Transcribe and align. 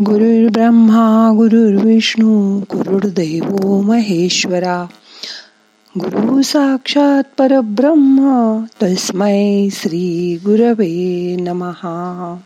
ब्रह्मा 0.00 1.32
गुरुर्विष्णू 1.36 2.60
गुरुर्दैव 2.60 3.80
महेश्वरा. 3.80 4.86
गुरु 5.98 6.42
साक्षात 6.42 7.22
परब्रह्म 7.38 8.58
तस्मै 8.82 9.68
श्री 9.72 10.38
गुरवे 10.44 11.36
नमहा 11.40 12.36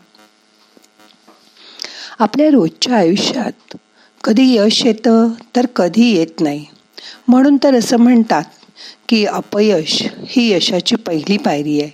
आपल्या 2.19 2.49
रोजच्या 2.49 2.97
आयुष्यात 2.97 3.77
कधी 4.23 4.55
यश 4.55 4.85
येतं 4.85 5.27
तर 5.55 5.65
कधी 5.65 6.15
येत 6.15 6.41
नाही. 6.41 6.65
म्हणून 7.27 7.57
तर 7.63 7.75
असं 7.75 7.97
म्हणतात 7.97 8.43
की 9.09 9.25
अपयश 9.25 10.03
ही 10.27 10.51
यशाची 10.53 10.95
पहिली 10.95 11.37
पायरी 11.37 11.81
आहे. 11.81 11.91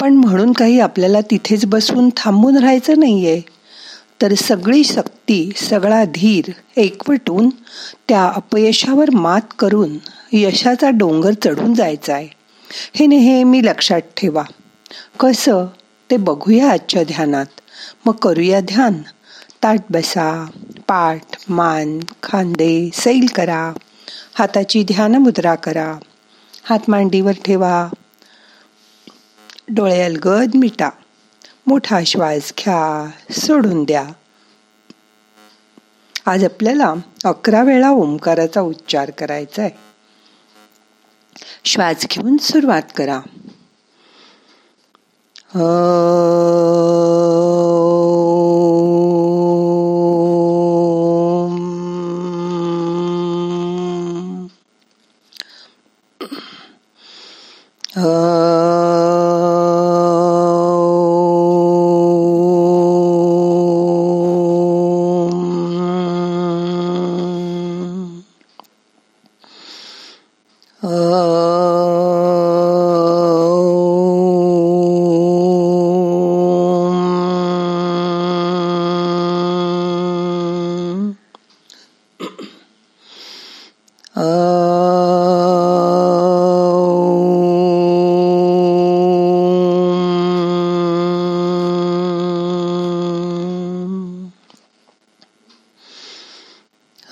पण 0.00 0.12
म्हणून 0.14 0.52
काही 0.52 0.80
आपल्याला 0.80 1.20
तिथेच 1.20 1.66
बसून 1.66 2.10
थांबून 2.16 2.56
राहायचं 2.56 2.98
नाहीये. 2.98 3.55
तर 4.22 4.34
सगळी 4.34 4.84
शक्ती 4.84 5.52
सगळा 5.56 6.04
धीर 6.04 6.44
एकवटून 6.76 7.48
त्या 8.08 8.24
अपयशावर 8.24 9.10
मात 9.10 9.40
करून 9.58 9.98
यशाचा 10.32 10.90
डोंगर 10.90 11.30
चढून 11.44 11.74
जायचा 11.74 12.14
आहे 12.14 12.28
हे 12.94 13.06
नेहमी 13.06 13.64
लक्षात 13.64 14.00
ठेवा. 14.00 14.42
कसं? 15.20 15.66
ते 16.10 16.16
बघूया 16.16 16.70
आजच्या 16.70 17.02
ध्यानात. 17.02 17.46
मग 18.06 18.12
करूया 18.12 18.60
ध्यान. 18.60 18.94
ताट 19.62 19.80
बसा 19.90 20.50
पाठ 20.88 21.22
मान 21.48 21.98
खांदे 22.22 22.90
सैल 22.94 23.26
करा. 23.34 23.72
हाताची 24.34 24.82
ध्यान 24.82 25.14
मुद्रा 25.14 25.54
करा. 25.54 25.96
हात 26.64 26.78
मांडीवर 26.88 27.32
ठेवा. 27.32 27.88
डोळे 29.68 30.02
अलगद 30.02 30.50
मिटा. 30.54 30.90
मोठा 31.68 32.00
श्वास 32.06 32.52
घ्या 32.58 33.10
सोडून 33.30 33.84
द्या. 33.84 34.04
आज 36.26 36.44
आपल्याला 36.44 36.94
अकरा 37.24 37.62
वेळा 37.62 37.90
ओंकाराचा 37.90 38.60
उच्चार 38.60 39.10
करायचा 39.10 39.62
आहे 39.62 39.70
श्वास 41.64 42.06
घेऊन 42.10 42.36
सुरुवात 42.36 42.82
करा. 42.96 43.20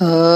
Uh, 0.01 0.34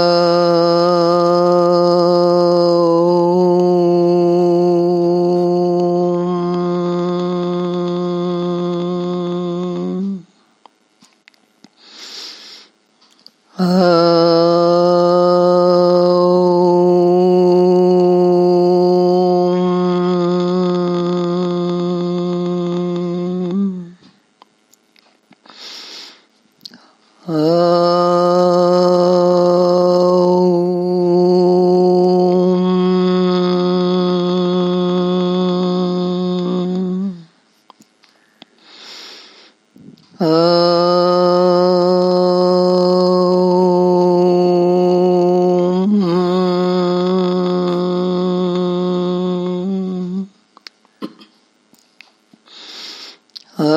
आता 53.59 53.71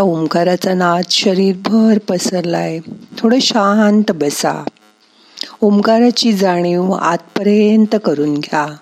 ओंकाराचा 0.00 0.74
नाद 0.74 1.04
शरीरभर 1.10 1.98
पसरलाय. 1.98 2.78
थोडं 3.18 3.38
शांत 3.40 4.12
बसा. 4.14 4.64
ओंकाराची 5.60 6.32
जाणीव 6.32 6.92
आतपर्यंत 6.92 7.96
करून 8.04 8.34
घ्या. 8.34 8.76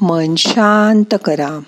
मन 0.00 0.34
शांत 0.34 1.14
करा. 1.24 1.60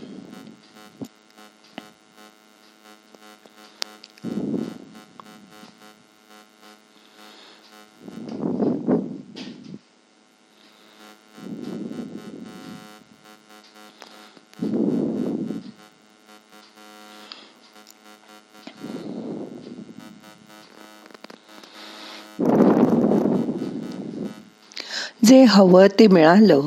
जे 25.30 25.42
हवं 25.42 25.86
ते 25.86 26.06
मिळालं 26.06 26.60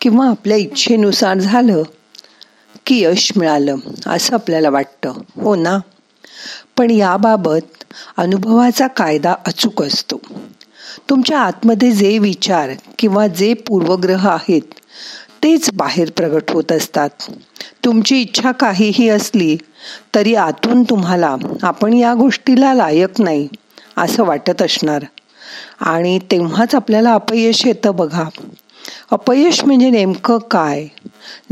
किंवा 0.00 0.28
आपल्या 0.28 0.56
इच्छेनुसार 0.56 1.38
झालं 1.38 1.82
की 2.86 3.04
यश 3.04 3.32
मिळालं 3.36 3.76
असं 4.06 4.34
आपल्याला 4.34 4.70
वाटतं. 4.70 5.12
हो 5.36 5.54
ना? 5.54 5.78
पण 6.78 6.90
याबाबत 6.90 7.84
अनुभवाचा 8.16 8.86
कायदा 8.86 9.34
अचूक 9.46 9.82
असतो. 9.82 10.16
तुमच्या 11.10 11.38
आतमध्ये 11.38 11.92
जे 11.92 12.18
विचार 12.18 12.70
किंवा 12.98 13.26
जे 13.26 13.54
पूर्वग्रह 13.54 14.28
आहेत 14.28 14.74
तेच 15.42 15.70
बाहेर 15.74 16.10
प्रगट 16.16 16.50
होत 16.50 16.72
असतात. 16.72 17.10
तुमची 17.84 18.20
इच्छा 18.20 18.52
काहीही 18.52 19.08
असली 19.08 19.56
तरी 20.14 20.34
आतून 20.34 20.82
तुम्हाला 20.82 21.36
आपण 21.62 21.92
या 21.92 22.14
गोष्टीला 22.14 22.74
लायक 22.74 23.20
नाही 23.20 23.48
असं 23.96 24.24
वाटत 24.24 24.62
असणार. 24.62 25.04
आणि 25.80 26.18
तेव्हाच 26.18 26.74
आपल्याला 26.74 27.12
अपयश 27.12 27.66
येतं 27.66 27.96
बघा. 27.96 28.24
अपयश 29.10 29.64
म्हणजे 29.64 29.90
नेमकं 29.90 30.38
काय? 30.38 30.86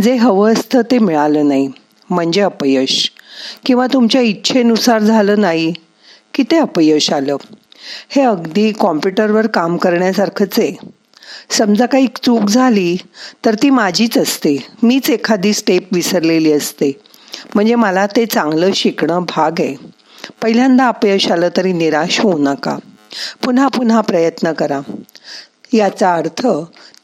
जे 0.02 0.14
हवं 0.14 0.52
असतं 0.52 0.80
ते 0.90 0.98
मिळालं 0.98 1.48
नाही. 1.48 1.68
म्हणजे 2.10 2.40
अपयश. 2.40 3.12
किंवा 3.66 3.86
तुमच्या 3.92 4.20
इच्छेनुसार 4.20 5.02
झालं 5.02 5.40
नाही 5.40 5.72
की 6.34 6.42
ते 6.42 6.56
अपयश 6.56 7.12
आलं. 7.12 7.36
हे 8.08 8.22
अगदी 8.22 8.72
कॉम्प्युटरवर 8.72 9.46
काम 9.46 9.76
करण्यासारखंच 9.76 10.58
आहे. 10.58 10.72
समजा 11.50 11.86
काही 11.86 12.06
चूक 12.22 12.48
झाली 12.48 12.96
तर 13.44 13.54
ती 13.54 13.70
माझीच 13.70 14.18
असते. 14.18 14.66
मीच 14.82 15.10
एखादी 15.10 15.52
स्टेप 15.52 15.88
विसरलेली 15.92 16.52
असते. 16.52 17.00
म्हणजे 17.54 17.74
मला 17.74 18.06
ते 18.06 18.26
चांगलं 18.26 18.70
शिकणं 18.74 19.22
भाग 19.22 19.52
आहे. 19.58 19.76
पहिल्यांदा 20.42 20.88
अपयश 20.88 21.30
आलं 21.30 21.48
तरी 21.56 21.72
निराश 21.72 22.20
होऊ 22.20 22.38
नका. 22.38 22.76
पुन्हा 23.44 23.68
पुन्हा 23.68 24.00
प्रयत्न 24.00 24.52
करा. 24.52 24.80
याचा 25.72 26.14
अर्थ 26.14 26.46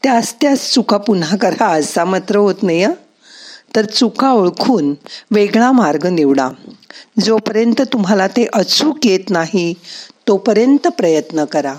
त्याच 0.03 0.35
त्याच 0.41 0.73
चुका 0.73 0.97
पुन्हा 0.97 1.37
करा 1.37 1.67
असा 1.67 2.05
मात्र 2.05 2.35
होत 2.35 2.63
नाही 2.63 2.85
तर 3.75 3.85
चुका 3.85 4.31
ओळखून 4.31 4.93
वेगळा 5.31 5.71
मार्ग 5.71 6.05
निवडा. 6.05 6.49
जोपर्यंत 7.19 7.81
तुम्हाला 7.81 8.27
ते 8.27 8.47
अचूक 8.53 9.05
येत 9.05 9.29
नाही 9.29 9.73
तोपर्यंत 10.27 10.87
प्रयत्न 10.87 11.45
करा. 11.45 11.73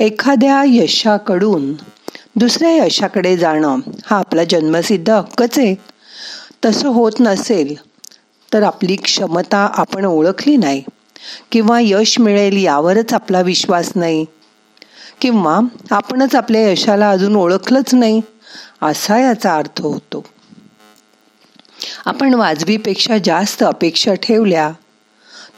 एखाद्या 0.00 0.62
यशाकडून 0.66 1.72
दुसऱ्या 2.36 2.86
यशाकडे 2.86 3.36
जाणं 3.36 3.80
हा 4.06 4.18
आपला 4.18 4.44
जन्मसिद्ध 4.44 5.10
हक्कच 5.10 5.58
आहे. 5.58 5.74
तसं 6.64 6.88
होत 6.88 7.12
नसेल 7.20 7.74
तर 8.52 8.62
आपली 8.62 8.96
क्षमता 8.96 9.58
आपण 9.58 10.04
ओळखली 10.04 10.56
नाही. 10.56 10.82
किंवा 11.52 11.78
यश 11.82 12.18
मिळेल 12.18 12.56
यावरच 12.56 13.14
आपला 13.14 13.40
विश्वास 13.40 13.92
नाही. 13.94 14.26
किंवा 15.20 15.60
आपणच 15.90 16.34
आपल्या 16.34 16.70
यशाला 16.70 17.10
अजून 17.10 17.36
ओळखलंच 17.36 17.94
नाही 17.94 18.20
असा 18.82 19.18
याचा 19.18 19.56
अर्थ 19.56 19.80
होतो. 19.80 20.24
आपण 22.04 22.34
वाजवीपेक्षा 22.34 23.18
जास्त 23.24 23.62
अपेक्षा 23.62 24.14
ठेवल्या 24.14 24.72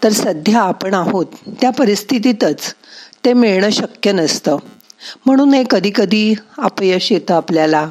तर 0.04 0.08
सध्या 0.08 0.60
आपण 0.60 0.94
आहोत 0.94 1.26
त्या 1.60 1.70
परिस्थितीतच 1.70 2.74
ते 3.24 3.32
मिळणं 3.32 3.70
शक्य 3.70 4.12
नसतं. 4.12 4.56
म्हणून 5.26 5.54
हे 5.54 5.64
कधी 5.70 5.90
कधी 5.94 6.34
अपयश 6.58 7.12
येतं 7.12 7.34
आपल्याला. 7.34 7.90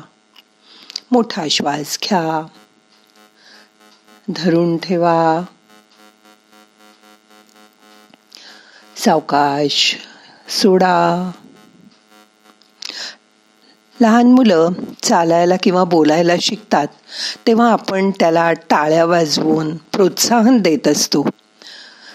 मोठा 1.12 1.48
श्वास 1.52 2.00
घ्या. 2.04 2.46
धरून 4.30 4.78
ठेवा. 4.78 5.42
सावकाश 9.06 9.96
सोडा. 10.62 11.32
लहान 14.02 14.28
मुलं 14.32 14.70
चालायला 15.04 15.56
किंवा 15.64 15.84
बोलायला 15.84 16.34
शिकतात 16.42 16.88
तेव्हा 17.48 17.72
आपण 17.72 18.12
त्याला 18.12 18.54
टाळ्या 18.54 19.06
वाजवून 19.06 19.76
प्रोत्साहन 19.76 20.58
देत 20.58 20.88
असतो. 20.88 21.30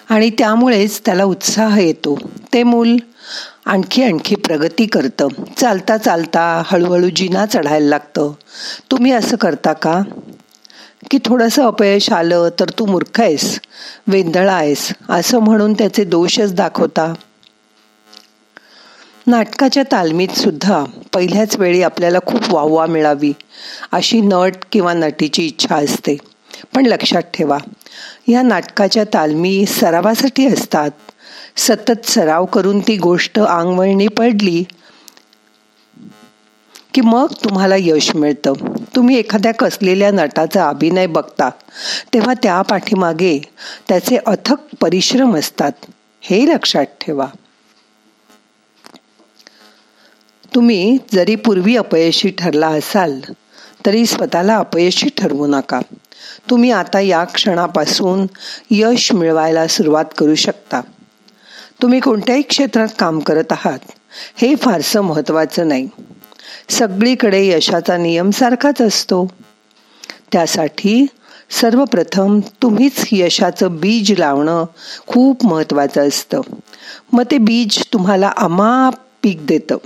आणि 0.08 0.30
त्यामुळेच 0.30 1.00
त्याला 1.00 1.24
उत्साह 1.24 1.80
येतो. 1.80 2.18
ते 2.52 2.62
मूल 2.62 2.96
आणखी 3.66 4.02
आणखी 4.02 4.36
प्रगती 4.36 4.86
करतं. 4.86 5.28
चालता 5.56 5.96
चालता 5.96 6.62
हळूहळू 6.66 7.08
जिना 7.16 7.46
चढायला 7.46 7.88
लागतं. 7.88 8.32
तुम्ही 8.90 9.12
असं 9.12 9.36
करता 9.36 9.72
का? 9.72 10.02
की 11.10 11.18
थोडंसं 11.24 11.62
अपयश 11.62 12.12
आलं 12.12 12.48
तर 12.60 12.64
तू 12.78 12.86
मूर्ख 12.86 13.20
आहेस 13.20 13.60
वेंदळा 14.06 14.52
आहेस 14.52 14.92
असं 15.08 15.38
म्हणून 15.38 15.72
त्याचे 15.72 16.04
दोषच 16.04 16.54
दाखवता. 16.54 17.14
नाटकाच्या 19.26 19.82
तालमीत 19.92 20.28
सुद्धा 20.28 20.84
पहिल्याच 21.14 21.56
वेळी 21.56 21.82
आपल्याला 21.82 22.18
खूप 22.26 22.54
वाववा 22.54 22.86
मिळावी 22.86 23.32
अशी 23.92 24.20
नट 24.20 24.54
किंवा 24.72 24.92
नटीची 24.92 25.46
इच्छा 25.46 25.76
असते. 25.76 26.16
पण 26.74 26.86
लक्षात 26.86 27.22
ठेवा 27.22 27.58
या 28.28 28.42
नाटकाच्या 28.42 29.04
तालमी 29.04 29.66
सरावासाठी 29.66 30.46
असतात. 30.46 30.90
सतत 31.56 32.06
सराव 32.06 32.44
करून 32.44 32.80
ती 32.80 32.96
गोष्ट 32.96 33.38
आंगवळणी 33.38 34.08
पडली 34.08 34.64
की 36.94 37.00
मग 37.00 37.32
तुम्हाला 37.44 37.74
यश 37.78 38.16
मिळतं. 38.16 38.52
तुम्ही 38.96 39.16
एखाद्या 39.16 39.52
कसलेल्या 39.54 40.10
नटाचा 40.10 40.68
अभिनय 40.68 41.06
बघता 41.06 41.50
तेव्हा 42.14 42.34
त्या 42.42 42.62
पाठीमागे 42.62 43.38
त्याचे 43.88 44.16
अथक 44.26 44.56
परिश्रम 44.80 45.36
असतात. 45.36 45.72
हे 46.20 46.46
लक्षात 46.48 46.84
ठेवा. 46.84 47.26
तुम्ही 50.54 50.98
जरी 51.12 51.34
पूर्वी 51.34 51.76
अपयशी 51.76 52.30
ठरला 52.30 52.68
असाल 52.68 53.20
तरी 53.86 54.06
स्वतःला 54.06 54.56
अपयशी 54.56 55.08
ठरवू 55.08 55.46
नका. 55.46 55.80
तुम्ही 56.50 56.70
आता 56.70 57.00
या 57.00 57.24
क्षणापासून 57.24 58.26
यश 58.70 59.12
मिळवायला 59.12 59.66
सुरुवात 59.66 60.04
करू 60.18 60.34
शकता. 60.34 60.80
तुम्ही 61.82 62.00
कोणत्याही 62.00 62.42
क्षेत्रात 62.42 62.88
काम 62.98 63.18
करत 63.18 63.52
आहात 63.52 63.78
हे 64.36 64.54
फारसं 64.54 65.00
महत्वाचं 65.00 65.68
नाही. 65.68 65.88
सगळीकडे 66.68 67.46
यशाचा 67.46 67.96
नियम 67.96 68.30
सारखाच 68.30 68.82
असतो. 68.82 69.32
त्यासाठी 70.32 71.06
सर्वप्रथम 71.50 72.40
तुम्हीच 72.62 73.04
यशाचं 73.12 73.76
बीज 73.76 74.18
लावणं 74.18 74.64
खूप 75.06 75.46
महत्त्वाचं 75.46 76.08
असतं. 76.08 76.40
मग 77.12 77.22
ते 77.30 77.38
बीज 77.38 77.84
तुम्हाला 77.92 78.32
अमाप 78.36 78.94
पीक 79.22 79.46
देतं. 79.46 79.76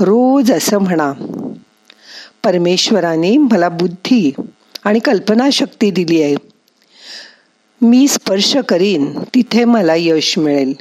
रोज 0.00 0.52
असं 0.52 0.78
म्हणा 0.78 1.12
परमेश्वराने 2.44 3.36
मला 3.36 3.68
बुद्धी 3.68 4.32
आणि 4.84 4.98
कल्पनाशक्ती 4.98 5.90
दिली 5.90 6.22
आहे. 6.22 6.34
मी 7.80 8.08
स्पर्श 8.08 8.56
करीन 8.56 9.18
तिथे 9.34 9.64
मला 9.64 9.94
यश 9.96 10.38
मिळेल. 10.38 10.72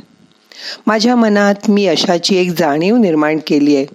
माझ्या 0.87 1.15
मनात 1.15 1.69
मी 1.69 1.85
यशाची 1.85 2.35
एक 2.35 2.51
जाणीव 2.59 2.97
निर्माण 2.97 3.39
केली 3.47 3.75
आहे. 3.75 3.85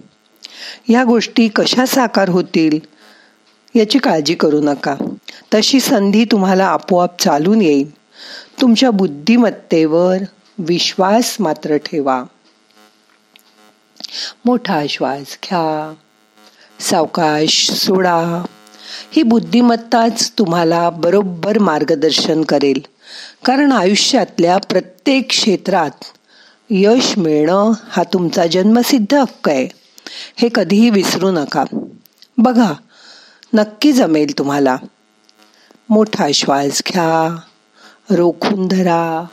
या 0.89 1.03
गोष्टी 1.03 1.47
कशा 1.47 1.85
साकार 1.85 2.29
होतील 2.29 2.79
याची 3.75 3.99
काळजी 3.99 4.33
करू 4.33 4.61
नका. 4.61 4.95
तशी 5.53 5.79
संधी 5.79 6.25
तुम्हाला 6.25 6.65
आपोआप 6.65 7.21
चालून 7.21 7.61
येईल. 7.61 7.91
तुमच्या 8.61 8.91
बुद्धिमत्तेवर 8.91 10.17
विश्वास 10.57 11.37
मात्र 11.39 11.77
ठेवा. 11.77 12.23
मोठा 14.45 14.81
श्वास 14.89 15.21
घ्या. 15.21 15.93
सावकाश 16.79 17.71
सोडा. 17.71 18.45
ही 19.11 19.23
बुद्धिमत्ताच 19.23 20.31
तुम्हाला 20.31 20.89
बरोबर 20.89 21.59
मार्गदर्शन 21.59 22.41
करेल. 22.41 22.79
कारण 23.45 23.71
आयुष्यातल्या 23.71 24.57
प्रत्येक 24.57 25.27
क्षेत्रात 25.29 26.03
यश 26.69 27.17
मिळणं 27.17 27.71
हा 27.89 28.03
तुमचा 28.03 28.47
जन्मसिद्ध 28.47 29.13
हक्क 29.13 29.49
आहे. 29.49 29.82
हे 30.37 30.49
कधीही 30.55 30.89
विसरू 30.89 31.31
नका. 31.31 31.63
बघा 32.37 32.73
नक्की 33.53 33.91
जमेल 33.91 34.37
तुम्हाला. 34.37 34.77
मोठा 35.89 36.27
श्वास 36.33 36.83
घ्या 36.87 37.35
रोखून 38.11 38.67
धरा. 38.67 39.25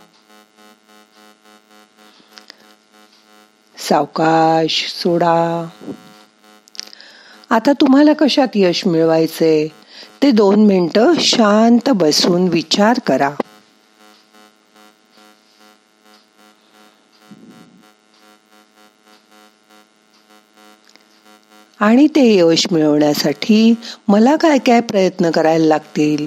सावकाश 3.77 4.95
सोडा. 5.03 5.69
आता 7.51 7.73
तुम्हाला 7.73 8.13
कशात 8.13 8.49
यश 8.55 8.87
मिळवायचे 8.87 9.73
ते 10.23 10.31
दोन 10.31 10.67
मिनटं 10.67 11.13
शांत 11.19 11.91
बसून 11.91 12.49
विचार 12.49 12.99
करा. 13.07 13.31
आणि 21.81 22.07
ते 22.07 22.23
यश 22.35 22.67
मिळवण्यासाठी 22.73 23.75
मला 24.09 24.37
काय 24.37 24.59
काय 24.59 24.81
प्रयत्न 24.81 25.31
करायला 25.31 25.67
लागतील 25.67 26.27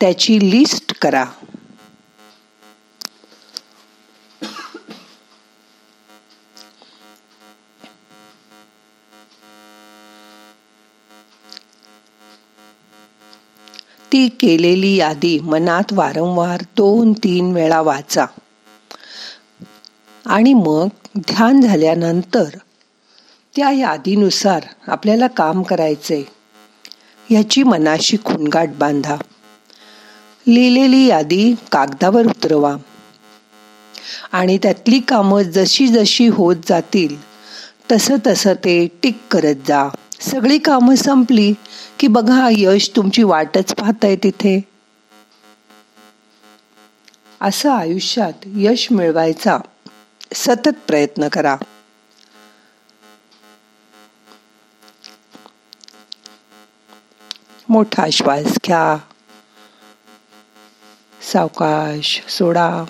त्याची 0.00 0.38
लिस्ट 0.50 0.92
करा. 1.02 1.24
ती 14.12 14.28
केलेली 14.40 14.94
यादी 14.96 15.38
मनात 15.42 15.92
वारंवार 15.92 16.62
दोन 16.76 17.12
तीन 17.12 17.52
वेळा 17.52 17.80
वाचा. 17.80 18.26
आणि 20.26 20.52
मग 20.54 20.88
ध्यान 21.18 21.60
झाल्यानंतर 21.60 22.56
त्या 23.58 23.70
यादीनुसार 23.70 24.62
आपल्याला 24.86 25.26
काम 25.26 25.62
करायचे 25.62 26.28
याची 27.30 27.62
मनाशी 27.62 28.16
खुणगाट 28.16 28.68
बांधा. 28.68 29.16
लिहिलेली 30.48 31.06
यादी 31.06 31.54
कागदावर 31.72 32.26
उतरवा. 32.26 32.76
आणि 34.32 34.58
त्यातली 34.58 35.00
कामं 35.00 35.42
जशी 35.42 35.88
जशी 35.88 36.26
होत 36.26 36.56
जातील 36.68 37.16
तसं 37.92 38.16
तसं 38.26 38.54
ते 38.54 38.88
टिक 39.02 39.18
करत 39.30 39.54
जा. 39.68 39.88
सगळी 40.20 40.58
कामं 40.58 40.94
संपली 40.94 41.54
की 41.98 42.06
बघा 42.06 42.48
यश 42.52 42.90
तुमची 42.96 43.22
वाटच 43.22 43.74
पाहताय 43.74 44.16
तिथे. 44.16 44.60
असं 47.40 47.70
आयुष्यात 47.70 48.32
यश 48.46 48.88
मिळवायचा 48.90 49.58
सतत 50.34 50.86
प्रयत्न 50.86 51.28
करा. 51.28 51.56
मोठा 57.68 58.06
श्वास 58.12 58.44
घ्या. 58.44 58.98
सावकाश 61.32 62.22
सोडा. 62.28 62.84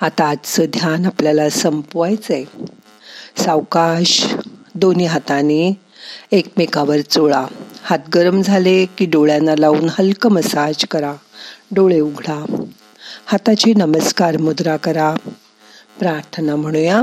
आता 0.00 0.28
आजचं 0.28 0.64
ध्यान 0.64 1.06
आपल्याला 1.06 1.50
संपवायचंय. 1.50 2.44
सावकाश 3.36 4.34
दोन्ही 4.74 5.06
हाताने 5.06 5.80
एकमेकावर 6.32 7.00
चोळा. 7.00 7.46
हात 7.82 7.98
गरम 8.14 8.42
झाले 8.42 8.86
की 8.86 9.06
डोळ्यांना 9.06 9.54
लावून 9.58 9.88
हलकं 9.98 10.30
मसाज 10.30 10.84
करा. 10.84 11.14
डोळे 11.70 12.00
उघडा. 12.00 12.64
हाताची 13.26 13.74
नमस्कार 13.74 14.36
मुद्रा 14.36 14.76
करा. 14.76 15.14
प्रार्थना 15.98 16.56
म्हणूया. 16.56 17.02